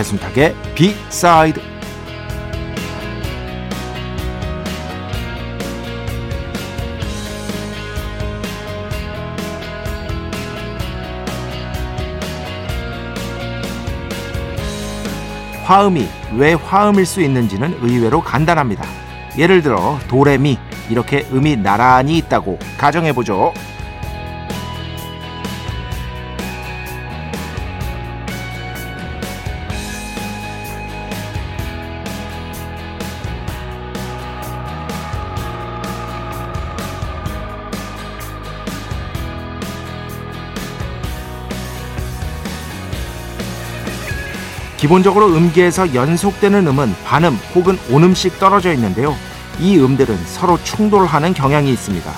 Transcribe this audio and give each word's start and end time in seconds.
배순탁의 0.00 0.54
비사이드 0.74 1.60
화음이 15.64 16.08
왜 16.36 16.54
화음일 16.54 17.04
수 17.04 17.20
있는지는 17.20 17.78
의외로 17.82 18.22
간단합니다. 18.22 18.84
예를 19.38 19.62
들어 19.62 19.98
도레미 20.08 20.58
이렇게 20.88 21.26
음이 21.30 21.56
나란히 21.56 22.16
있다고 22.18 22.58
가정해 22.78 23.12
보죠. 23.12 23.52
기본적으로 44.90 45.28
음계에서 45.28 45.94
연속되는 45.94 46.66
음은 46.66 46.92
반음 47.04 47.38
혹은 47.54 47.78
온음씩 47.92 48.40
떨어져 48.40 48.72
있는데요. 48.72 49.14
이 49.60 49.78
음들은 49.78 50.16
서로 50.24 50.58
충돌하는 50.64 51.32
경향이 51.32 51.70
있습니다. 51.70 52.10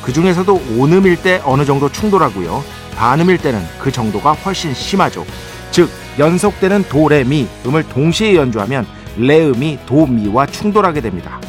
그 0.00 0.12
중에서도 0.12 0.62
온음일 0.78 1.16
때 1.16 1.42
어느 1.44 1.64
정도 1.64 1.90
충돌하고요. 1.90 2.62
반음일 2.94 3.38
때는 3.38 3.60
그 3.80 3.90
정도가 3.90 4.30
훨씬 4.30 4.72
심하죠. 4.72 5.26
즉, 5.72 5.90
연속되는 6.16 6.84
도, 6.84 7.08
레, 7.08 7.24
미 7.24 7.48
음을 7.66 7.88
동시에 7.88 8.36
연주하면 8.36 8.86
레음이 9.16 9.80
도, 9.84 10.06
미와 10.06 10.46
충돌하게 10.46 11.00
됩니다. 11.00 11.40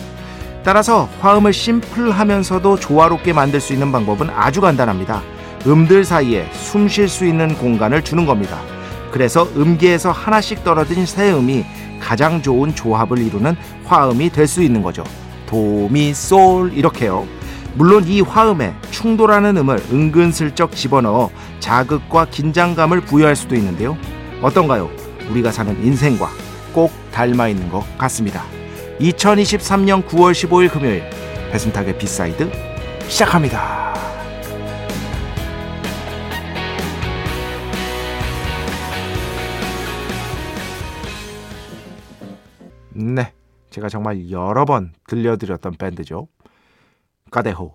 따라서 0.64 1.08
화음을 1.22 1.54
심플하면서도 1.54 2.80
조화롭게 2.80 3.34
만들 3.34 3.62
수 3.62 3.72
있는 3.72 3.92
방법은 3.92 4.32
아주 4.32 4.62
간단합니다. 4.62 5.22
음들 5.68 6.04
사이에 6.04 6.50
숨 6.54 6.88
쉴 6.88 7.08
수 7.08 7.24
있는 7.24 7.56
공간을 7.56 8.02
주는 8.02 8.26
겁니다. 8.26 8.60
그래서 9.16 9.48
음계에서 9.56 10.12
하나씩 10.12 10.66
떨어진 10.66 11.06
세 11.06 11.32
음이 11.32 11.64
가장 12.02 12.42
좋은 12.42 12.76
조합을 12.76 13.20
이루는 13.20 13.56
화음이 13.86 14.30
될 14.30 14.46
수 14.46 14.62
있는 14.62 14.82
거죠. 14.84 15.06
도, 15.46 15.88
미, 15.90 16.14
솔 16.14 16.74
이렇게요. 16.74 17.26
물론 17.76 18.04
이 18.06 18.20
화음에 18.20 18.74
충돌하는 18.92 19.56
음을 19.56 19.78
은근슬쩍 19.90 20.76
집어넣어 20.76 21.30
자극과 21.62 22.26
긴장감을 22.26 23.02
부여할 23.02 23.38
수도 23.38 23.56
있는데요. 23.56 23.98
어떤가요? 24.42 24.92
우리가 25.32 25.50
사는 25.50 25.74
인생과 25.82 26.30
꼭 26.74 26.92
닮아 27.14 27.48
있는 27.48 27.70
것 27.70 27.86
같습니다. 27.98 28.44
2023년 29.00 30.06
9월 30.08 30.34
15일 30.34 30.70
금요일 30.70 31.04
배순탁의 31.54 31.98
B 31.98 32.09
side 32.09 32.52
시작합니다. 33.08 34.05
제가 43.76 43.90
정말 43.90 44.32
여러 44.32 44.64
번 44.64 44.94
들려드렸던 45.08 45.74
밴드죠. 45.74 46.30
가데호, 47.30 47.74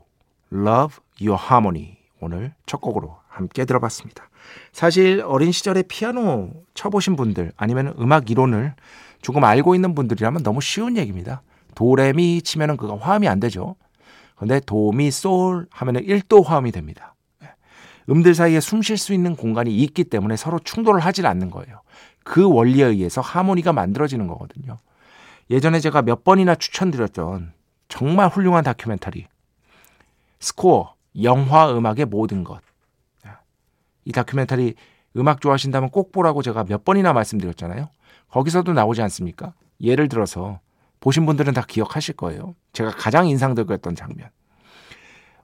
Love 0.50 0.96
Your 1.20 1.38
Harmony 1.38 1.96
오늘 2.20 2.54
첫 2.64 2.80
곡으로 2.80 3.18
함께 3.28 3.66
들어봤습니다. 3.66 4.30
사실 4.72 5.22
어린 5.26 5.52
시절에 5.52 5.82
피아노 5.82 6.52
쳐보신 6.72 7.16
분들 7.16 7.52
아니면 7.54 7.94
음악 7.98 8.30
이론을 8.30 8.74
조금 9.20 9.44
알고 9.44 9.74
있는 9.74 9.94
분들이라면 9.94 10.42
너무 10.42 10.62
쉬운 10.62 10.96
얘기입니다. 10.96 11.42
도레미 11.74 12.40
치면은 12.40 12.78
그거 12.78 12.96
화음이 12.96 13.28
안 13.28 13.38
되죠. 13.38 13.76
근데 14.36 14.58
도미 14.60 15.10
솔 15.10 15.66
하면은 15.70 16.02
1도 16.06 16.46
화음이 16.46 16.72
됩니다. 16.72 17.14
음들 18.08 18.34
사이에 18.34 18.60
숨 18.60 18.80
쉴 18.80 18.96
수 18.96 19.12
있는 19.12 19.36
공간이 19.36 19.76
있기 19.76 20.04
때문에 20.04 20.36
서로 20.36 20.58
충돌을 20.60 21.00
하질 21.00 21.26
않는 21.26 21.50
거예요. 21.50 21.82
그 22.24 22.50
원리에 22.50 22.86
의해서 22.86 23.20
하모니가 23.20 23.74
만들어지는 23.74 24.26
거거든요. 24.28 24.78
예전에 25.50 25.80
제가 25.80 26.02
몇 26.02 26.22
번이나 26.22 26.54
추천드렸던 26.54 27.52
정말 27.88 28.28
훌륭한 28.28 28.62
다큐멘터리 28.62 29.26
스코어 30.38 30.94
영화 31.22 31.70
음악의 31.70 32.06
모든 32.06 32.44
것. 32.44 32.62
이 34.04 34.12
다큐멘터리 34.12 34.74
음악 35.16 35.40
좋아하신다면 35.40 35.90
꼭 35.90 36.12
보라고 36.12 36.42
제가 36.42 36.64
몇 36.64 36.84
번이나 36.84 37.12
말씀드렸잖아요. 37.12 37.90
거기서도 38.28 38.72
나오지 38.72 39.02
않습니까? 39.02 39.52
예를 39.80 40.08
들어서 40.08 40.60
보신 41.00 41.26
분들은 41.26 41.52
다 41.52 41.64
기억하실 41.66 42.16
거예요. 42.16 42.54
제가 42.72 42.90
가장 42.90 43.26
인상적이었던 43.26 43.96
장면. 43.96 44.28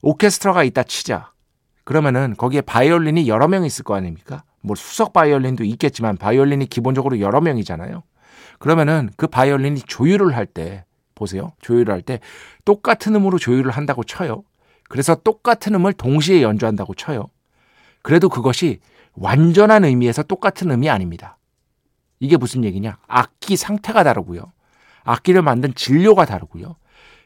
오케스트라가 0.03 0.63
있다 0.63 0.85
치자. 0.85 1.33
그러면은 1.83 2.35
거기에 2.37 2.61
바이올린이 2.61 3.29
여러 3.29 3.49
명 3.49 3.65
있을 3.65 3.83
거 3.83 3.95
아닙니까? 3.95 4.45
뭐 4.61 4.77
수석 4.77 5.13
바이올린도 5.13 5.65
있겠지만 5.65 6.17
바이올린이 6.17 6.67
기본적으로 6.67 7.19
여러 7.21 7.41
명이잖아요. 7.41 8.03
그러면은 8.59 9.11
그 9.17 9.27
바이올린이 9.27 9.81
조율을 9.83 10.35
할 10.37 10.47
때 10.47 10.85
보세요. 11.15 11.53
조율을 11.61 11.93
할 11.93 12.03
때 12.03 12.21
똑같은 12.65 13.15
음으로 13.15 13.39
조율을 13.39 13.71
한다고 13.71 14.05
쳐요. 14.05 14.43
그래서 14.89 15.15
똑같은 15.15 15.75
음을 15.75 15.93
동시에 15.95 16.43
연주한다고 16.43 16.95
쳐요. 16.95 17.29
그래도 18.03 18.29
그것이 18.29 18.81
완전한 19.15 19.85
의미에서 19.85 20.23
똑같은 20.23 20.71
음이 20.71 20.89
아닙니다. 20.91 21.39
이게 22.21 22.37
무슨 22.37 22.65
얘기냐? 22.65 22.99
악기 23.09 23.57
상태가 23.57 24.05
다르고요. 24.05 24.53
악기를 25.05 25.43
만든 25.43 25.75
진료가 25.75 26.25
다르고요. 26.25 26.77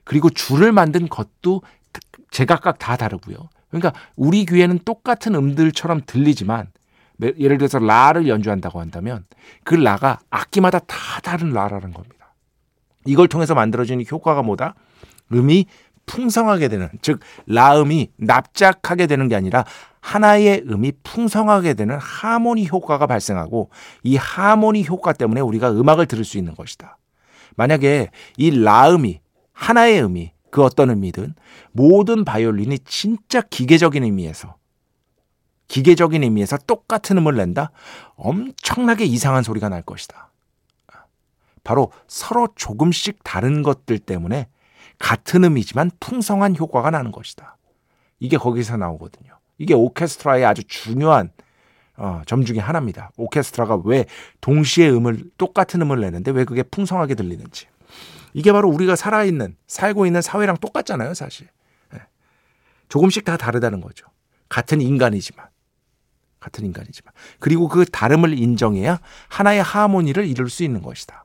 그리고 0.04 0.30
줄을 0.30 0.72
만든 0.72 1.08
것도 1.08 1.62
제각각 2.30 2.78
다 2.78 2.96
다르고요. 2.96 3.36
그러니까 3.68 3.92
우리 4.16 4.44
귀에는 4.46 4.80
똑같은 4.84 5.34
음들처럼 5.34 6.02
들리지만 6.06 6.68
예를 7.22 7.58
들어서 7.58 7.78
라를 7.78 8.28
연주한다고 8.28 8.80
한다면 8.80 9.24
그 9.64 9.74
라가 9.74 10.20
악기마다 10.30 10.78
다 10.80 10.96
다른 11.22 11.50
라라는 11.50 11.92
겁니다. 11.92 12.34
이걸 13.06 13.28
통해서 13.28 13.54
만들어지는 13.54 14.04
효과가 14.10 14.42
뭐다? 14.42 14.74
음이 15.32 15.66
풍성하게 16.06 16.68
되는 16.68 16.88
즉 17.02 17.20
라음이 17.46 18.10
납작하게 18.16 19.06
되는 19.06 19.28
게 19.28 19.36
아니라 19.36 19.64
하나의 20.00 20.64
음이 20.68 20.92
풍성하게 21.04 21.74
되는 21.74 21.98
하모니 21.98 22.68
효과가 22.68 23.06
발생하고 23.06 23.70
이 24.02 24.16
하모니 24.16 24.86
효과 24.88 25.12
때문에 25.12 25.40
우리가 25.40 25.70
음악을 25.70 26.06
들을 26.06 26.24
수 26.24 26.38
있는 26.38 26.54
것이다. 26.54 26.98
만약에 27.56 28.10
이 28.38 28.50
라음이 28.50 29.20
하나의 29.52 30.02
음이 30.02 30.32
그 30.50 30.64
어떤 30.64 30.90
의미든 30.90 31.34
모든 31.72 32.24
바이올린이 32.24 32.78
진짜 32.80 33.40
기계적인 33.40 34.02
의미에서 34.02 34.56
기계적인 35.70 36.24
의미에서 36.24 36.58
똑같은 36.66 37.16
음을 37.18 37.36
낸다? 37.36 37.70
엄청나게 38.16 39.04
이상한 39.04 39.44
소리가 39.44 39.68
날 39.68 39.82
것이다. 39.82 40.30
바로 41.62 41.92
서로 42.08 42.48
조금씩 42.56 43.20
다른 43.22 43.62
것들 43.62 44.00
때문에 44.00 44.48
같은 44.98 45.44
음이지만 45.44 45.92
풍성한 46.00 46.56
효과가 46.56 46.90
나는 46.90 47.12
것이다. 47.12 47.56
이게 48.18 48.36
거기서 48.36 48.78
나오거든요. 48.78 49.38
이게 49.58 49.72
오케스트라의 49.74 50.44
아주 50.44 50.64
중요한 50.64 51.30
어, 51.96 52.22
점 52.26 52.44
중에 52.44 52.58
하나입니다. 52.58 53.12
오케스트라가 53.16 53.80
왜 53.84 54.06
동시에 54.40 54.90
음을 54.90 55.30
똑같은 55.38 55.80
음을 55.82 56.00
내는데 56.00 56.32
왜 56.32 56.44
그게 56.44 56.64
풍성하게 56.64 57.14
들리는지. 57.14 57.68
이게 58.34 58.50
바로 58.50 58.68
우리가 58.70 58.96
살아있는 58.96 59.56
살고 59.68 60.06
있는 60.06 60.20
사회랑 60.20 60.56
똑같잖아요, 60.56 61.14
사실. 61.14 61.46
네. 61.92 62.00
조금씩 62.88 63.24
다 63.24 63.36
다르다는 63.36 63.80
거죠. 63.80 64.06
같은 64.48 64.80
인간이지만. 64.80 65.49
같은 66.40 66.64
인간이지만. 66.64 67.12
그리고 67.38 67.68
그 67.68 67.84
다름을 67.84 68.38
인정해야 68.38 68.98
하나의 69.28 69.62
하모니를 69.62 70.26
이룰 70.26 70.50
수 70.50 70.64
있는 70.64 70.82
것이다. 70.82 71.24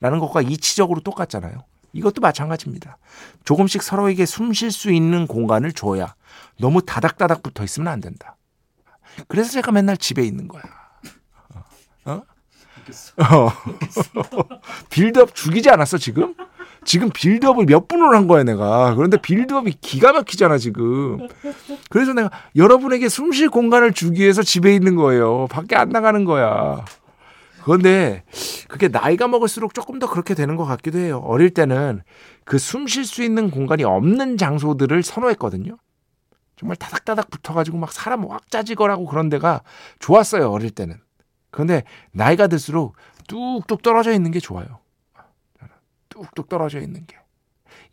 라는 0.00 0.18
것과 0.18 0.42
이치적으로 0.42 1.00
똑같잖아요. 1.00 1.64
이것도 1.92 2.20
마찬가지입니다. 2.20 2.98
조금씩 3.44 3.82
서로에게 3.82 4.26
숨 4.26 4.52
쉴 4.52 4.70
수 4.70 4.92
있는 4.92 5.26
공간을 5.26 5.72
줘야 5.72 6.14
너무 6.60 6.82
다닥다닥 6.82 7.42
붙어 7.42 7.64
있으면 7.64 7.88
안 7.88 8.00
된다. 8.00 8.36
그래서 9.26 9.50
제가 9.50 9.72
맨날 9.72 9.96
집에 9.96 10.22
있는 10.22 10.48
거야. 10.48 10.62
어? 12.04 12.10
어. 12.12 12.22
빌드업 14.90 15.34
죽이지 15.34 15.70
않았어, 15.70 15.98
지금? 15.98 16.34
지금 16.84 17.10
빌드업을 17.10 17.66
몇 17.66 17.88
분을 17.88 18.14
한 18.14 18.26
거야, 18.26 18.42
내가. 18.44 18.94
그런데 18.94 19.16
빌드업이 19.18 19.74
기가 19.80 20.12
막히잖아, 20.12 20.58
지금. 20.58 21.28
그래서 21.90 22.12
내가 22.12 22.30
여러분에게 22.56 23.08
숨 23.08 23.32
쉴 23.32 23.50
공간을 23.50 23.92
주기 23.92 24.22
위해서 24.22 24.42
집에 24.42 24.74
있는 24.74 24.96
거예요. 24.96 25.46
밖에 25.50 25.76
안 25.76 25.90
나가는 25.90 26.24
거야. 26.24 26.84
그런데 27.64 28.22
그게 28.68 28.88
나이가 28.88 29.28
먹을수록 29.28 29.74
조금 29.74 29.98
더 29.98 30.08
그렇게 30.08 30.34
되는 30.34 30.56
것 30.56 30.64
같기도 30.64 30.98
해요. 30.98 31.20
어릴 31.24 31.50
때는 31.50 32.02
그 32.44 32.56
숨 32.56 32.86
쉴 32.86 33.04
수 33.04 33.22
있는 33.22 33.50
공간이 33.50 33.84
없는 33.84 34.38
장소들을 34.38 35.02
선호했거든요. 35.02 35.76
정말 36.56 36.76
다닥다닥 36.76 37.28
붙어가지고 37.30 37.76
막 37.78 37.92
사람 37.92 38.24
확 38.30 38.50
짜지거라고 38.50 39.04
그런 39.06 39.28
데가 39.28 39.60
좋았어요. 39.98 40.50
어릴 40.50 40.70
때는. 40.70 40.96
그런데 41.50 41.82
나이가 42.12 42.46
들수록 42.46 42.96
뚝뚝 43.28 43.82
떨어져 43.82 44.12
있는 44.12 44.30
게 44.30 44.40
좋아요. 44.40 44.66
뚝뚝 46.18 46.48
떨어져 46.48 46.80
있는 46.80 47.06
게. 47.06 47.16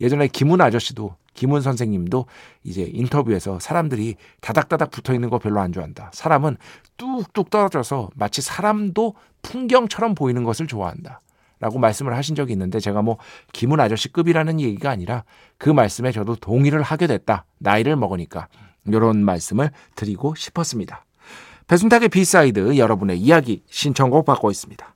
예전에 0.00 0.28
김훈 0.28 0.60
아저씨도 0.60 1.16
김훈 1.34 1.60
선생님도 1.60 2.26
이제 2.64 2.90
인터뷰에서 2.92 3.58
사람들이 3.60 4.16
다닥다닥 4.40 4.90
붙어 4.90 5.14
있는 5.14 5.30
거 5.30 5.38
별로 5.38 5.60
안 5.60 5.72
좋아한다. 5.72 6.10
사람은 6.12 6.56
뚝뚝 6.96 7.50
떨어져서 7.50 8.10
마치 8.14 8.42
사람도 8.42 9.14
풍경처럼 9.42 10.14
보이는 10.14 10.42
것을 10.44 10.66
좋아한다. 10.66 11.20
라고 11.58 11.78
말씀을 11.78 12.14
하신 12.14 12.34
적이 12.34 12.52
있는데 12.52 12.80
제가 12.80 13.00
뭐 13.00 13.18
김훈 13.52 13.80
아저씨 13.80 14.12
급이라는 14.12 14.60
얘기가 14.60 14.90
아니라 14.90 15.24
그 15.56 15.70
말씀에 15.70 16.12
저도 16.12 16.36
동의를 16.36 16.82
하게 16.82 17.06
됐다. 17.06 17.46
나이를 17.58 17.96
먹으니까. 17.96 18.48
이런 18.86 19.24
말씀을 19.24 19.70
드리고 19.94 20.34
싶었습니다. 20.34 21.04
배순탁의 21.66 22.10
B 22.10 22.23
side 22.23 22.76
여러분의 22.76 23.18
이야기 23.18 23.62
신청곡 23.68 24.24
받고 24.26 24.50
있습니다. 24.50 24.95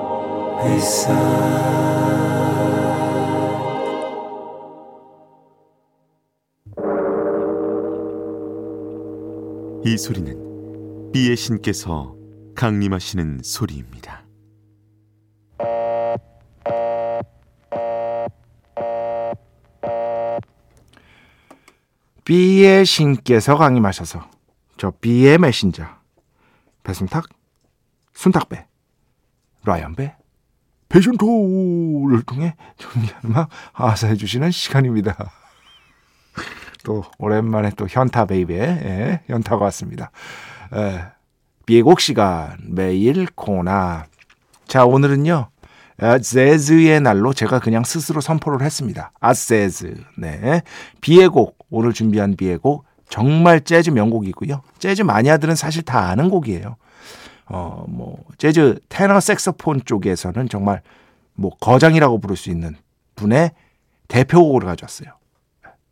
이 9.83 9.97
소리는 9.97 11.11
비의 11.11 11.35
신께서 11.35 12.15
강림하시는 12.55 13.39
소리입니다. 13.43 14.23
비의 22.23 22.85
신께서 22.85 23.57
강림하셔서 23.57 24.29
저 24.77 24.91
비의 24.91 25.39
메신저 25.39 25.85
배순탁, 26.83 27.25
순탁배, 28.13 28.67
라이언배, 29.65 30.20
배순토를 30.91 32.21
통해 32.23 32.55
음악 33.25 33.49
아사해 33.73 34.15
주시는 34.15 34.51
시간입니다. 34.51 35.31
또 36.83 37.03
오랜만에 37.17 37.71
또 37.77 37.87
현타 37.89 38.25
베이비의 38.25 38.59
예, 38.59 39.21
현타가 39.27 39.63
왔습니다. 39.65 40.11
에, 40.73 41.01
비의 41.65 41.81
곡 41.83 41.99
시간 41.99 42.57
매일 42.67 43.27
코나 43.35 44.05
자 44.67 44.85
오늘은요 44.85 45.49
아세즈의 45.99 47.01
날로 47.01 47.33
제가 47.33 47.59
그냥 47.59 47.83
스스로 47.83 48.19
선포를 48.19 48.65
했습니다. 48.65 49.11
아세즈 49.19 49.95
네 50.17 50.61
비의 50.99 51.29
곡 51.29 51.57
오늘 51.69 51.93
준비한 51.93 52.35
비의 52.35 52.57
곡 52.57 52.85
정말 53.07 53.61
재즈 53.61 53.91
명곡이고요. 53.91 54.61
재즈 54.79 55.03
마니아들은 55.03 55.55
사실 55.55 55.83
다 55.83 56.09
아는 56.09 56.29
곡이에요. 56.29 56.77
어, 57.53 57.83
뭐, 57.87 58.23
재즈 58.37 58.79
테너 58.89 59.19
색소폰 59.19 59.81
쪽에서는 59.85 60.47
정말 60.49 60.81
뭐 61.33 61.51
거장이라고 61.59 62.19
부를 62.19 62.37
수 62.37 62.49
있는 62.49 62.75
분의 63.15 63.51
대표곡을 64.07 64.61
가져왔어요. 64.65 65.09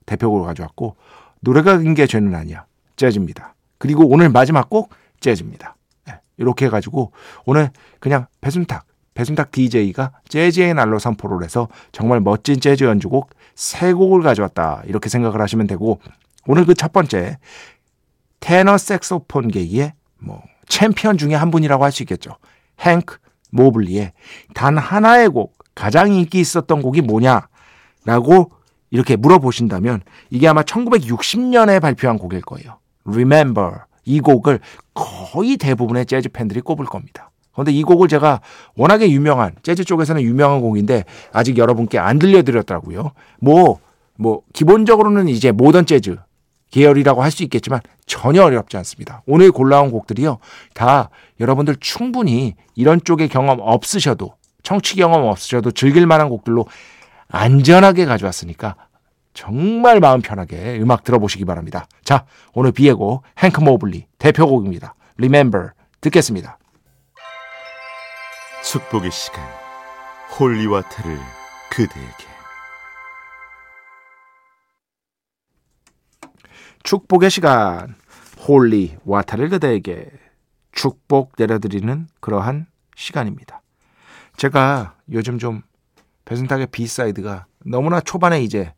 대표곡을 0.06 0.46
가져왔고, 0.46 0.96
노래가 1.42 1.78
긴 1.78 1.96
게 1.96 2.08
죄는 2.08 2.34
아니야. 2.34 2.66
재즈입니다. 2.96 3.56
그리고 3.78 4.08
오늘 4.08 4.30
마지막 4.30 4.70
곡, 4.70 4.90
재즈입니다. 5.20 5.76
네, 6.06 6.20
이렇게 6.38 6.66
해가지고, 6.66 7.12
오늘 7.46 7.70
그냥 8.00 8.26
배순탁, 8.42 8.86
배순탁 9.14 9.52
DJ가 9.52 10.12
재즈의 10.30 10.74
날로 10.74 10.98
선포를 10.98 11.44
해서 11.44 11.68
정말 11.92 12.22
멋진 12.22 12.60
재즈 12.60 12.86
연주곡 12.86 13.32
세 13.56 13.92
곡을 13.94 14.22
가져왔다. 14.22 14.84
이렇게 14.86 15.10
생각을 15.10 15.42
하시면 15.42 15.68
되고, 15.68 16.00
오늘 16.48 16.66
그 16.66 16.74
첫 16.74 16.94
번째, 16.94 17.38
테너 18.40 18.78
색소폰계의 18.78 19.94
뭐, 20.20 20.42
챔피언 20.70 21.18
중에 21.18 21.36
한 21.36 21.52
분이라고 21.52 21.84
할 21.84 21.92
수 21.92 22.04
있겠죠. 22.04 22.38
행크 22.80 23.18
모블리의 23.52 24.14
단 24.54 24.78
하나의 24.78 25.30
곡, 25.30 25.58
가장 25.76 26.14
인기 26.14 26.40
있었던 26.40 26.82
곡이 26.82 27.02
뭐냐라고 27.02 28.52
이렇게 28.92 29.16
물어보신다면 29.16 30.02
이게 30.30 30.48
아마 30.48 30.62
1960년에 30.62 31.82
발표한 31.82 32.18
곡일 32.18 32.42
거예요. 32.42 32.80
Remember 33.06 33.80
이 34.06 34.20
곡을 34.20 34.60
거의 34.94 35.58
대부분의 35.58 36.06
재즈 36.06 36.30
팬들이 36.30 36.62
꼽을 36.62 36.86
겁니다. 36.86 37.32
그런데 37.54 37.72
이 37.72 37.84
곡을 37.84 38.08
제가 38.08 38.42
워낙에 38.76 39.10
유명한 39.10 39.56
재즈 39.64 39.84
쪽에서는 39.84 40.22
유명한 40.22 40.62
곡인데 40.62 41.04
아직 41.34 41.58
여러분께 41.58 42.00
안 42.00 42.20
들려드렸더라고요. 42.20 43.12
뭐, 43.40 43.80
뭐 44.18 44.42
기본적으로는 44.54 45.28
이제 45.28 45.52
모던 45.52 45.86
재즈 45.86 46.18
계열이라고 46.72 47.24
할 47.24 47.32
수 47.32 47.44
있겠지만 47.44 47.80
전혀 48.06 48.44
어렵지 48.44 48.78
않습니다. 48.78 49.22
오늘 49.26 49.52
골라온 49.52 49.92
곡들이요. 49.92 50.40
다 50.74 51.10
여러분들 51.40 51.76
충분히 51.80 52.56
이런 52.76 53.02
쪽의 53.04 53.30
경험 53.30 53.60
없으셔도 53.62 54.34
청취 54.64 54.96
경험 54.96 55.24
없으셔도 55.26 55.72
즐길 55.72 56.06
만한 56.08 56.30
곡들로 56.30 56.66
안전하게 57.30 58.06
가져왔으니까 58.06 58.76
정말 59.34 60.00
마음 60.00 60.22
편하게 60.22 60.80
음악 60.82 61.04
들어보시기 61.04 61.46
바랍니다. 61.46 61.88
자, 62.04 62.26
오늘 62.54 62.72
비에고 62.72 63.24
행크 63.38 63.62
모블리 63.62 64.08
대표곡입니다. 64.18 64.96
Remember 65.18 65.70
듣겠습니다. 66.02 66.58
축복의 68.64 69.12
시간 69.12 69.44
holy 70.38 70.62
water를 70.62 71.18
그대에게 71.70 72.29
축복의 76.84 77.30
시간 77.30 77.96
holy 78.48 78.98
water를 79.06 79.50
그대에게 79.50 80.10
축복 80.72 81.34
내려드리는 81.38 82.08
그러한 82.20 82.68
시간입니다. 82.96 83.62
제가 84.38 84.96
요즘 85.12 85.38
좀 85.40 85.62
배순탁의 86.26 86.68
B 86.68 86.79
side가 86.79 87.46
너무나 87.66 88.00
초반에 88.00 88.42
이제 88.42 88.74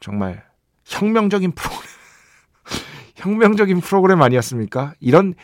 정말 0.00 0.44
혁명적인 0.84 1.52
프로그램 1.52 1.88
혁명적인 3.16 3.80
프로그램 3.80 4.22
아니었습니까? 4.22 4.94
이런 5.00 5.34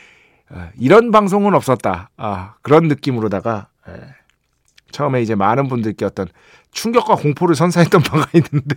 어, 0.50 0.68
이런 0.78 1.10
방송은 1.10 1.54
없었다. 1.54 2.10
아, 2.16 2.54
그런 2.62 2.88
느낌으로다가 2.88 3.68
에, 3.88 3.92
처음에 4.90 5.22
이제 5.22 5.34
많은 5.34 5.68
분들께 5.68 6.04
어떤 6.04 6.28
충격과 6.70 7.16
공포를 7.16 7.54
선사했던 7.54 8.02
바가 8.04 8.30
있는데 8.34 8.76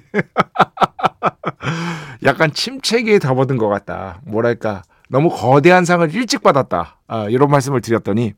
약간 2.23 2.51
침체기에 2.51 3.19
접어든 3.19 3.57
것 3.57 3.67
같다. 3.69 4.21
뭐랄까. 4.25 4.83
너무 5.09 5.29
거대한 5.29 5.85
상을 5.85 6.13
일찍 6.13 6.43
받았다. 6.43 6.99
아, 7.07 7.27
이런 7.29 7.49
말씀을 7.49 7.79
드렸더니 7.81 8.33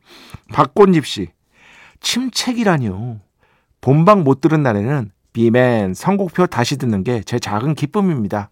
박꽃잎 0.52 1.04
씨 1.04 1.28
침체기라니요. 2.00 3.20
본방 3.80 4.22
못 4.24 4.40
들은 4.40 4.62
날에는 4.62 5.10
비맨 5.32 5.94
선곡표 5.94 6.46
다시 6.46 6.76
듣는 6.76 7.02
게 7.04 7.22
제 7.24 7.38
작은 7.38 7.74
기쁨입니다. 7.74 8.50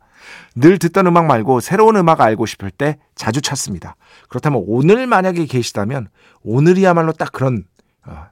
늘 0.56 0.78
듣던 0.78 1.06
음악 1.06 1.26
말고 1.26 1.60
새로운 1.60 1.96
음악 1.96 2.20
알고 2.20 2.46
싶을 2.46 2.70
때 2.70 2.98
자주 3.14 3.40
찾습니다. 3.40 3.96
그렇다면 4.28 4.62
오늘 4.66 5.06
만약에 5.06 5.46
계시다면 5.46 6.08
오늘이야말로 6.42 7.12
딱 7.12 7.32
그런 7.32 7.64
어, 8.06 8.26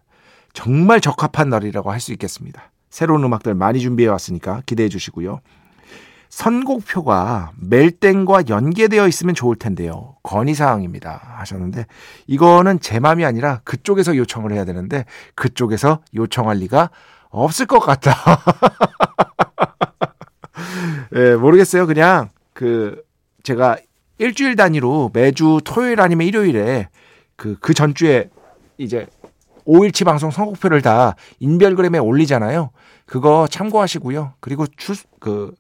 정말 0.53 1.01
적합한 1.01 1.49
날이라고 1.49 1.91
할 1.93 2.01
수 2.01 2.13
있겠습니다. 2.13 2.71
새로운 2.91 3.23
음악들 3.25 3.55
많이 3.55 3.81
준비해 3.81 4.09
왔으니까 4.09 4.63
기대해 4.67 4.89
주시고요. 4.89 5.41
선곡표가 6.37 7.53
멜땡과 7.57 8.45
연계되어 8.51 9.09
있으면 9.09 9.35
좋을 9.35 9.57
텐데요. 9.57 10.17
건의사항입니다. 10.23 11.19
하셨는데, 11.39 11.87
이거는 12.27 12.79
제 12.81 13.01
맘이 13.01 13.25
아니라 13.25 13.63
그쪽에서 13.65 14.15
요청을 14.15 14.53
해야 14.53 14.67
되는데, 14.67 15.07
그쪽에서 15.35 16.03
요청할 16.15 16.59
리가 16.59 16.91
없을 17.31 17.65
것 17.65 17.79
같다. 17.79 18.13
예, 21.17 21.37
모르겠어요. 21.37 21.87
그냥, 21.87 22.29
그, 22.53 23.03
제가 23.43 23.79
일주일 24.19 24.57
단위로 24.57 25.13
매주 25.15 25.63
토요일 25.65 26.03
아니면 26.03 26.27
일요일에 26.27 26.91
그, 27.37 27.57
그 27.61 27.73
전주에 27.73 28.29
이제 28.77 29.07
5일치 29.67 30.05
방송 30.05 30.31
선곡표를 30.31 30.83
다 30.83 31.17
인별그램에 31.41 31.97
올리잖아요. 31.97 32.73
그거 33.07 33.49
참고하시고요. 33.51 34.35
그리고 34.41 34.67
주, 34.77 34.93
그, 35.19 35.55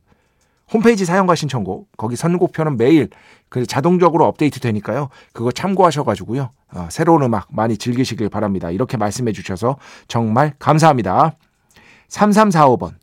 홈페이지 0.72 1.04
사용과 1.04 1.34
신청곡 1.34 1.96
거기 1.96 2.16
선곡표는 2.16 2.76
매일 2.76 3.08
그 3.48 3.66
자동적으로 3.66 4.26
업데이트 4.26 4.58
되니까요. 4.60 5.08
그거 5.32 5.52
참고하셔가지고요. 5.52 6.50
어, 6.74 6.88
새로운 6.90 7.22
음악 7.22 7.46
많이 7.50 7.76
즐기시길 7.76 8.28
바랍니다. 8.28 8.70
이렇게 8.70 8.96
말씀해 8.96 9.32
주셔서 9.32 9.78
정말 10.08 10.54
감사합니다. 10.58 11.36
3345번 12.08 12.94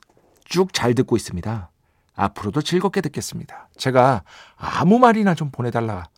쭉 0.45 0.73
잘 0.73 0.93
듣고 0.93 1.15
있습니다. 1.15 1.69
앞으로도 2.15 2.61
즐겁게 2.61 3.01
듣겠습니다. 3.01 3.69
제가 3.77 4.23
아무 4.55 4.99
말이나 4.99 5.33
좀 5.33 5.49
보내달라 5.49 6.09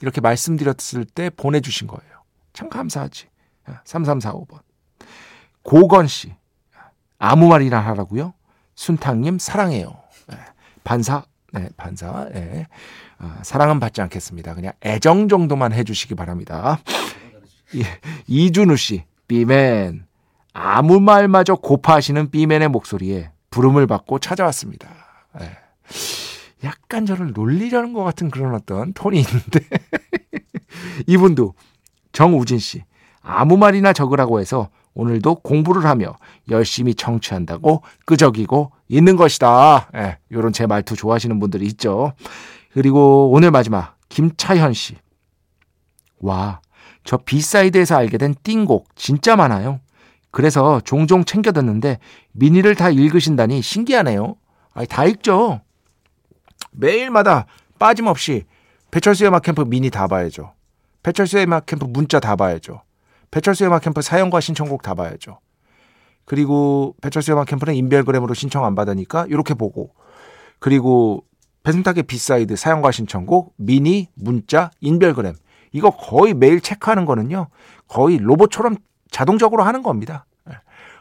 이렇게 0.00 0.20
말씀드렸을 0.20 1.04
때 1.04 1.30
보내주신 1.30 1.86
거예요. 1.86 2.12
참 2.52 2.68
감사하지. 2.68 3.28
3345번 3.84 4.60
고건 5.62 6.08
씨 6.08 6.34
아무 7.18 7.48
말이나 7.48 7.78
하라고요? 7.78 8.34
순탕님 8.74 9.38
사랑해요. 9.38 10.01
반사, 10.84 11.24
네, 11.52 11.68
반사, 11.76 12.28
네. 12.32 12.66
아, 13.18 13.38
사랑은 13.42 13.80
받지 13.80 14.00
않겠습니다. 14.00 14.54
그냥 14.54 14.72
애정 14.84 15.28
정도만 15.28 15.72
해주시기 15.72 16.14
바랍니다. 16.14 16.78
예, 17.76 17.82
이준우 18.26 18.76
씨, 18.76 19.04
비맨. 19.28 20.06
아무 20.52 21.00
말마저 21.00 21.54
고파하시는 21.54 22.30
비맨의 22.30 22.68
목소리에 22.68 23.30
부름을 23.50 23.86
받고 23.86 24.18
찾아왔습니다. 24.18 24.88
네. 25.38 25.50
약간 26.64 27.06
저를 27.06 27.32
놀리려는 27.32 27.92
것 27.92 28.04
같은 28.04 28.30
그런 28.30 28.54
어떤 28.54 28.92
톤이 28.92 29.18
있는데. 29.20 29.60
이분도 31.06 31.54
정우진 32.12 32.58
씨, 32.58 32.84
아무 33.22 33.56
말이나 33.56 33.92
적으라고 33.92 34.40
해서 34.40 34.68
오늘도 34.94 35.36
공부를 35.36 35.86
하며 35.86 36.16
열심히 36.50 36.94
청취한다고 36.94 37.82
끄적이고 38.04 38.72
있는 38.92 39.16
것이다. 39.16 39.88
예, 39.94 40.18
요런 40.30 40.52
제 40.52 40.66
말투 40.66 40.94
좋아하시는 40.94 41.40
분들이 41.40 41.64
있죠. 41.68 42.12
그리고 42.74 43.30
오늘 43.30 43.50
마지막 43.50 43.96
김차현 44.10 44.74
씨. 44.74 44.96
와, 46.20 46.60
저 47.02 47.16
B 47.16 47.25
side에서 47.25 47.96
알게 47.96 48.18
된 48.18 48.34
띵곡 48.42 48.94
진짜 48.94 49.34
많아요. 49.34 49.80
그래서 50.30 50.80
종종 50.84 51.24
챙겨 51.24 51.52
듣는데 51.52 52.00
미니를 52.32 52.74
다 52.74 52.90
읽으신다니 52.90 53.62
신기하네요. 53.62 54.36
아니, 54.74 54.86
다 54.86 55.06
읽죠. 55.06 55.62
매일마다 56.72 57.46
빠짐없이 57.78 58.44
배철수의 58.90 59.28
음악 59.28 59.42
캠프 59.42 59.62
미니 59.62 59.88
다 59.88 60.06
봐야죠. 60.06 60.52
배철수의 61.02 61.44
음악 61.44 61.64
캠프 61.64 61.86
문자 61.86 62.20
다 62.20 62.36
봐야죠. 62.36 62.82
배철수의 63.30 63.68
음악 63.68 63.82
캠프 63.82 64.02
사연과 64.02 64.40
신청곡 64.40 64.82
다 64.82 64.94
봐야죠. 64.94 65.38
그리고 66.24 66.94
배철수의 67.02 67.34
음악 67.36 67.46
캠프는 67.48 67.74
인별그램으로 67.74 68.34
신청 68.34 68.64
안 68.64 68.74
받으니까 68.74 69.26
이렇게 69.28 69.54
보고 69.54 69.94
그리고 70.58 71.24
배순탁의 71.64 72.04
B 72.04 72.14
side 72.14 72.56
사연과 72.56 72.90
신청곡 72.92 73.54
미니 73.56 74.08
문자 74.14 74.70
인별그램 74.80 75.34
이거 75.72 75.90
거의 75.90 76.34
매일 76.34 76.60
체크하는 76.60 77.04
거는요 77.06 77.48
거의 77.88 78.18
로봇처럼 78.18 78.76
자동적으로 79.10 79.62
하는 79.62 79.82
겁니다. 79.82 80.26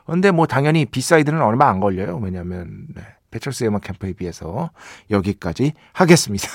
그런데 0.06 0.32
뭐 0.32 0.48
당연히 0.48 0.86
B 0.86 0.92
side는 0.92 1.41
얼마 1.42 1.70
안 1.70 1.80
걸려요. 1.80 2.18
왜냐하면 2.18 2.88
네, 2.96 3.01
배철수의 3.30 3.70
음악 3.70 3.84
캠프에 3.84 4.13
비해서 4.13 4.72
여기까지 5.10 5.74
하겠습니다. 5.94 6.48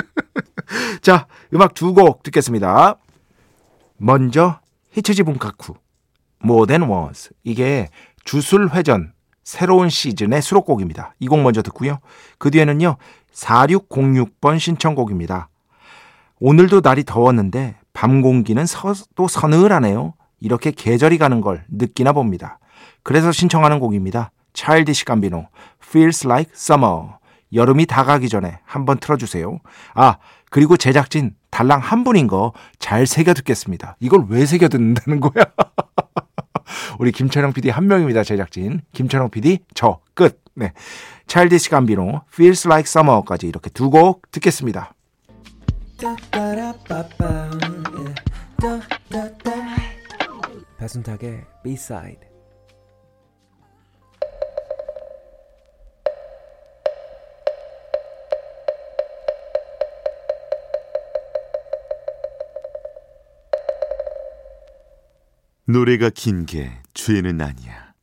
자 1.02 1.26
음악 1.52 1.74
두 1.74 1.92
곡 1.92 2.22
듣겠습니다. 2.22 2.96
먼저 3.98 4.60
히츠지분가쿠 4.92 5.74
More 6.44 6.66
Than 6.66 6.90
Words 6.90 7.30
이게 7.42 7.88
주술회전 8.24 9.12
새로운 9.44 9.88
시즌의 9.90 10.40
수록곡입니다. 10.42 11.14
이 11.20 11.26
곡 11.28 11.40
먼저 11.42 11.62
듣고요. 11.62 11.98
그 12.38 12.50
뒤에는요. 12.50 12.96
4606번 13.32 14.58
신청곡입니다. 14.58 15.48
오늘도 16.40 16.80
날이 16.82 17.04
더웠는데 17.04 17.76
밤 17.92 18.22
공기는 18.22 18.64
서, 18.66 18.92
또 19.14 19.28
서늘하네요. 19.28 20.14
이렇게 20.40 20.70
계절이 20.70 21.18
가는 21.18 21.40
걸 21.40 21.64
느끼나 21.68 22.12
봅니다. 22.12 22.58
그래서 23.02 23.32
신청하는 23.32 23.78
곡입니다. 23.80 24.30
차일디시 24.52 25.04
감비노 25.04 25.46
Feels 25.82 26.26
Like 26.26 26.52
Summer 26.54 27.14
여름이 27.52 27.86
다가기 27.86 28.28
전에 28.28 28.58
한번 28.64 28.98
틀어주세요. 28.98 29.58
아 29.94 30.16
그리고 30.50 30.76
제작진 30.76 31.34
달랑 31.50 31.80
한 31.80 32.04
분인 32.04 32.26
거 32.26 32.52
잘 32.78 33.06
새겨 33.06 33.34
듣겠습니다. 33.34 33.96
이걸 34.00 34.24
왜 34.28 34.44
새겨 34.46 34.68
듣는다는 34.68 35.20
거야? 35.20 35.44
우리 36.98 37.12
김철영 37.12 37.52
PD 37.52 37.70
한 37.70 37.86
명입니다. 37.86 38.24
제작진. 38.24 38.80
김철영 38.92 39.30
PD 39.30 39.58
저 39.74 40.00
끝. 40.14 40.40
네. 40.54 40.72
차일디시 41.26 41.70
감비노 41.70 42.22
Feels 42.32 42.66
Like 42.66 42.84
Summer까지 42.88 43.46
이렇게 43.48 43.70
두 43.70 43.90
곡 43.90 44.30
듣겠습니다. 44.30 44.94
배순탁의 50.78 51.44
B-side 51.62 52.20
노래가 65.74 66.08
긴 66.08 66.46
게 66.46 66.70
죄는 66.94 67.40
아니야. 67.40 67.94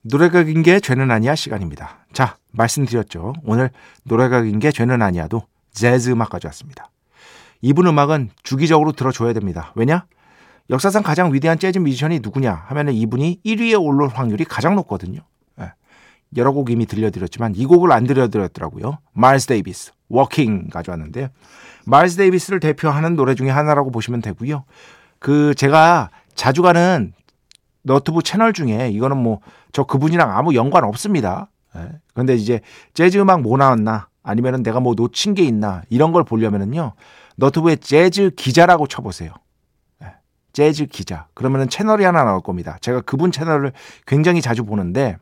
노래가 0.00 0.42
긴 0.44 0.62
게 0.62 0.80
죄는 0.80 1.10
아니야 1.10 1.34
시간입니다. 1.34 2.06
자, 2.14 2.38
말씀드렸죠. 2.52 3.34
오늘 3.44 3.68
노래가 4.04 4.40
긴 4.40 4.58
게 4.58 4.72
죄는 4.72 5.02
아니야도 5.02 5.42
재즈 5.72 6.08
음악 6.08 6.30
가져왔습니다. 6.30 6.88
이분 7.60 7.86
음악은 7.86 8.30
주기적으로 8.44 8.92
들어줘야 8.92 9.34
됩니다. 9.34 9.72
왜냐? 9.74 10.06
역사상 10.70 11.02
가장 11.02 11.34
위대한 11.34 11.58
재즈 11.58 11.80
뮤지션이 11.80 12.20
누구냐 12.20 12.64
하면 12.68 12.88
이분이 12.88 13.40
1위에 13.44 13.78
올릴 13.78 14.08
확률이 14.08 14.46
가장 14.46 14.74
높거든요. 14.76 15.20
네. 15.56 15.66
여러 16.38 16.52
곡 16.52 16.70
이미 16.70 16.86
들려드렸지만 16.86 17.56
이 17.56 17.66
곡을 17.66 17.92
안 17.92 18.06
들려드렸더라고요. 18.06 19.00
마일스 19.12 19.48
데이비스, 19.48 19.92
워킹 20.08 20.70
가져왔는데요. 20.70 21.28
마일스 21.84 22.16
데이비스를 22.16 22.58
대표하는 22.58 23.16
노래 23.16 23.34
중에 23.34 23.50
하나라고 23.50 23.90
보시면 23.90 24.22
되고요. 24.22 24.64
그 25.18 25.54
제가 25.54 26.10
자주 26.34 26.62
가는 26.62 27.12
너튜브 27.82 28.22
채널 28.22 28.52
중에 28.52 28.90
이거는 28.90 29.16
뭐 29.16 29.40
저 29.72 29.84
그분이랑 29.84 30.30
아무 30.36 30.54
연관 30.54 30.84
없습니다. 30.84 31.48
예. 31.76 31.88
근데 32.14 32.34
이제 32.34 32.60
재즈 32.94 33.18
음악 33.18 33.40
뭐 33.40 33.56
나왔나 33.56 34.08
아니면은 34.22 34.62
내가 34.62 34.80
뭐 34.80 34.94
놓친 34.94 35.34
게 35.34 35.42
있나 35.42 35.82
이런 35.88 36.12
걸 36.12 36.22
보려면은요 36.24 36.92
너튜브에 37.36 37.76
재즈 37.76 38.32
기자라고 38.36 38.86
쳐보세요. 38.86 39.32
예. 40.02 40.14
재즈 40.52 40.86
기자 40.86 41.26
그러면은 41.34 41.68
채널이 41.68 42.04
하나 42.04 42.24
나올 42.24 42.42
겁니다. 42.42 42.76
제가 42.82 43.00
그분 43.00 43.32
채널을 43.32 43.72
굉장히 44.06 44.42
자주 44.42 44.64
보는데 44.64 45.16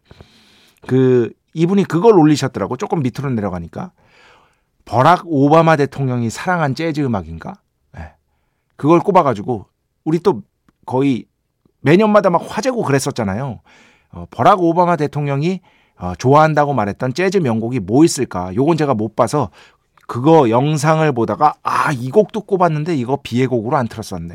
그 0.87 1.33
이분이 1.55 1.85
그걸 1.85 2.19
올리셨더라고 2.19 2.77
조금 2.77 3.03
밑으로 3.03 3.31
내려가니까 3.31 3.93
버락 4.85 5.23
오바마 5.27 5.77
대통령이 5.77 6.31
사랑한 6.31 6.75
재즈 6.75 7.01
음악인가? 7.03 7.55
예. 7.99 8.15
그걸 8.75 8.99
꼽아가지고 8.99 9.67
우리 10.05 10.19
또 10.19 10.43
거의 10.91 11.25
매년마다 11.83 12.31
막 12.31 12.45
화제고 12.45 12.83
그랬었잖아요. 12.83 13.61
어, 14.13 14.27
버락 14.33 14.61
오바마 14.61 14.97
대통령이 14.97 15.61
어, 15.97 16.15
좋아한다고 16.19 16.75
말했던 16.75 17.15
재즈 17.15 17.39
명곡이 17.39 17.79
뭐 17.79 18.05
있을까? 18.05 18.53
요건 18.57 18.77
제가 18.77 18.95
못 18.95 19.15
봐서 19.15 19.51
그거 20.09 20.51
영상을 20.51 21.13
보다가 21.13 21.55
아, 21.63 21.93
이 21.93 22.11
곡도 22.11 22.41
꼽았는데 22.41 22.97
이거 22.97 23.21
비의 23.23 23.47
곡으로 23.47 23.77
안 23.77 23.87
틀었었네. 23.87 24.35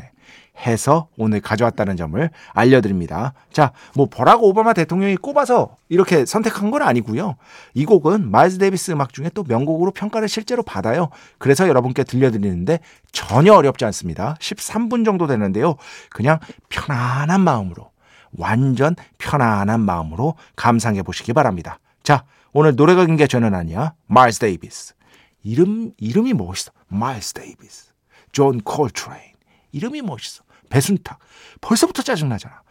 해서 0.58 1.08
오늘 1.16 1.40
가져왔다는 1.40 1.96
점을 1.96 2.30
알려드립니다. 2.52 3.34
자, 3.52 3.72
뭐 3.94 4.08
버락 4.10 4.42
오바마 4.42 4.72
대통령이 4.72 5.16
꼽아서 5.16 5.76
이렇게 5.88 6.24
선택한 6.24 6.70
건 6.70 6.82
아니고요. 6.82 7.36
이 7.74 7.84
곡은 7.84 8.30
마일스 8.30 8.58
데이비스 8.58 8.92
음악 8.92 9.12
중에 9.12 9.30
또 9.34 9.44
명곡으로 9.46 9.90
평가를 9.90 10.28
실제로 10.28 10.62
받아요. 10.62 11.10
그래서 11.38 11.68
여러분께 11.68 12.04
들려드리는데 12.04 12.80
전혀 13.12 13.52
어렵지 13.54 13.84
않습니다. 13.86 14.36
13분 14.40 15.04
정도 15.04 15.26
되는데요. 15.26 15.76
그냥 16.10 16.38
편안한 16.68 17.40
마음으로 17.40 17.90
완전 18.32 18.94
편안한 19.18 19.80
마음으로 19.80 20.36
감상해 20.56 21.02
보시기 21.02 21.32
바랍니다. 21.32 21.78
자, 22.02 22.24
오늘 22.52 22.74
노래가 22.74 23.04
긴 23.04 23.17
게 23.17 23.26
죄는 23.26 23.54
아니야. 23.54 23.92
마일스 24.06 24.40
데이비스. 24.40 24.94
이름 25.42 25.92
이름이 25.98 26.32
멋있어. 26.32 26.72
마일스 26.88 27.34
데이비스. 27.34 27.92
존 28.32 28.60
콜트레인. 28.60 29.32
이름이 29.72 30.02
멋있어. 30.02 30.42
배순탁. 30.68 31.18
벌써부터 31.60 32.02
짜증나잖아. 32.02 32.62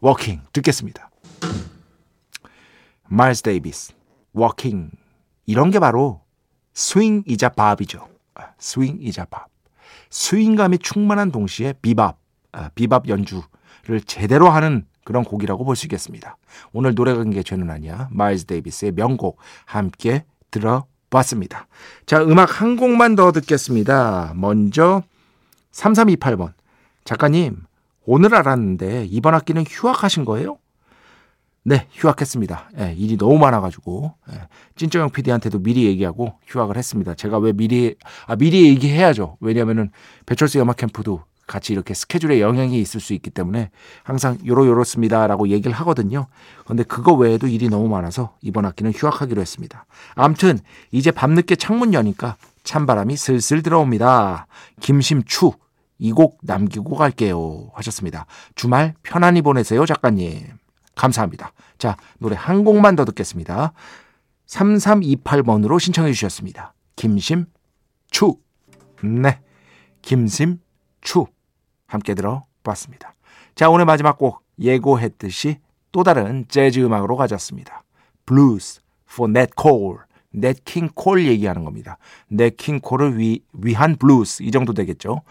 워킹 0.00 0.40
듣겠습니다. 0.52 1.10
마일스 3.08 3.42
데이비스. 3.42 3.92
워킹. 4.32 4.90
이런 5.46 5.70
게 5.70 5.78
바로 5.78 6.22
스윙이자 6.74 7.50
bop이죠. 7.50 8.08
아, 8.34 8.50
스윙이자 8.58 9.26
bop. 9.26 9.48
스윙감이 10.10 10.78
충만한 10.78 11.30
동시에 11.30 11.74
비밥, 11.82 12.18
아, 12.52 12.70
비밥 12.74 13.08
연주를 13.08 14.00
제대로 14.06 14.48
하는 14.50 14.86
그런 15.04 15.24
곡이라고 15.24 15.64
볼 15.64 15.76
수 15.76 15.86
있겠습니다. 15.86 16.36
오늘 16.72 16.94
노래가 16.94 17.14
긴 17.14 17.22
게 17.24 17.42
죄는 17.42 17.70
아니야. 17.70 18.08
마일스 18.12 18.44
데이비스의 18.46 18.92
명곡 18.92 19.38
함께 19.64 20.24
들어봤습니다. 20.50 21.66
자, 22.06 22.22
음악 22.22 22.60
한 22.60 22.76
곡만 22.76 23.16
더 23.16 23.32
듣겠습니다. 23.32 24.32
먼저 24.36 25.02
3328번. 25.72 26.52
작가님, 27.04 27.62
오늘 28.04 28.34
알았는데 28.34 29.06
이번 29.10 29.34
학기는 29.34 29.64
휴학하신 29.68 30.24
거예요? 30.24 30.58
네, 31.62 31.86
휴학했습니다. 31.92 32.70
예, 32.78 32.94
일이 32.96 33.18
너무 33.18 33.38
많아가지고 33.38 34.14
예, 34.32 34.48
찐정형 34.76 35.10
PD한테도 35.10 35.58
미리 35.58 35.84
얘기하고 35.84 36.34
휴학을 36.46 36.76
했습니다. 36.76 37.14
제가 37.14 37.38
왜 37.38 37.52
미리 37.52 37.96
아 38.26 38.36
미리 38.36 38.66
얘기해야죠. 38.68 39.36
왜냐하면은 39.40 39.90
배철수 40.24 40.58
음악 40.60 40.78
캠프도 40.78 41.22
같이 41.46 41.72
이렇게 41.72 41.94
스케줄에 41.94 42.40
영향이 42.40 42.80
있을 42.80 43.00
수 43.00 43.12
있기 43.12 43.28
때문에 43.30 43.70
항상 44.04 44.38
요로요렇습니다라고 44.46 45.48
얘기를 45.48 45.72
하거든요. 45.78 46.28
근데 46.64 46.82
그거 46.84 47.12
외에도 47.12 47.48
일이 47.48 47.68
너무 47.68 47.88
많아서 47.88 48.36
이번 48.40 48.64
학기는 48.64 48.92
휴학하기로 48.92 49.40
했습니다. 49.40 49.84
암튼 50.14 50.60
이제 50.92 51.10
밤늦게 51.10 51.56
창문 51.56 51.92
여니까 51.92 52.36
찬바람이 52.62 53.16
슬슬 53.16 53.62
들어옵니다. 53.62 54.46
김심추 54.80 55.52
이 56.00 56.12
곡 56.12 56.38
남기고 56.42 56.96
갈게요 56.96 57.70
하셨습니다. 57.74 58.26
주말 58.54 58.94
편안히 59.02 59.42
보내세요 59.42 59.86
작가님. 59.86 60.46
감사합니다. 60.94 61.52
자 61.78 61.96
노래 62.18 62.36
한 62.36 62.64
곡만 62.64 62.96
더 62.96 63.04
듣겠습니다. 63.04 63.72
3328번으로 64.46 65.78
신청해 65.78 66.12
주셨습니다. 66.12 66.74
김심 66.96 67.46
추 68.10 68.34
네 69.02 69.40
김심 70.02 70.58
추 71.00 71.26
함께 71.86 72.14
들어봤습니다. 72.14 73.14
자, 73.54 73.68
오늘 73.68 73.84
마지막 73.84 74.16
곡 74.18 74.42
예고했듯이 74.58 75.58
또 75.92 76.04
다른 76.04 76.44
재즈 76.48 76.80
음악으로 76.80 77.16
가졌습니다. 77.16 77.82
Blues 78.26 78.80
for 79.10 79.30
Nat 79.30 79.52
Cole. 79.60 79.98
냇 80.32 80.66
킹 80.66 81.00
콜 81.00 81.26
얘기하는 81.26 81.64
겁니다. 81.64 81.98
냇 82.28 82.54
킹 82.54 82.80
콜을 82.80 83.18
위, 83.18 83.42
위한 83.52 83.96
블루스 83.96 84.44
이 84.44 84.52
정도 84.52 84.72
되겠죠. 84.72 85.22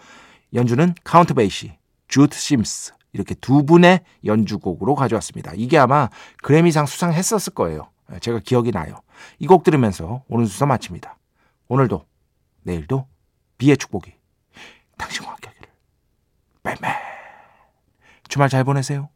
연주는 0.54 0.94
카운트 1.04 1.34
베이시, 1.34 1.76
주트 2.08 2.36
심스 2.36 2.92
이렇게 3.12 3.34
두 3.34 3.64
분의 3.64 4.00
연주곡으로 4.24 4.94
가져왔습니다. 4.94 5.52
이게 5.54 5.78
아마 5.78 6.08
그래미상 6.42 6.86
수상했었을 6.86 7.54
거예요. 7.54 7.90
제가 8.20 8.40
기억이 8.40 8.72
나요. 8.72 9.00
이 9.38 9.46
곡 9.46 9.62
들으면서 9.64 10.24
오늘 10.28 10.46
순서 10.46 10.66
마칩니다. 10.66 11.16
오늘도 11.68 12.04
내일도 12.62 13.06
B의 13.58 13.76
축복이 13.76 14.12
당신과 14.98 15.30
함께 15.30 15.48
하기를. 15.48 15.68
뱀뱀. 16.62 16.90
주말 18.28 18.48
잘 18.48 18.64
보내세요. 18.64 19.08